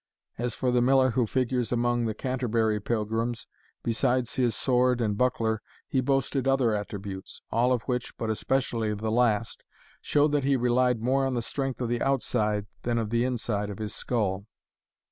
[0.39, 3.45] As for the Miller who figures among the Canterbury pilgrims,
[3.83, 9.11] besides his sword and buckler, he boasted other attributes, all of which, but especially the
[9.11, 9.63] last,
[10.01, 13.23] show that he relied more on the strength of the outside than that of the
[13.23, 14.47] inside of his skull.